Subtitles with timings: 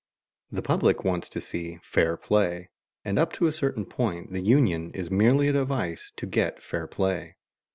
[0.51, 2.71] The public wants to see "fair play,"
[3.05, 6.87] and up to a certain point the union is merely a device to get fair
[6.87, 7.35] play.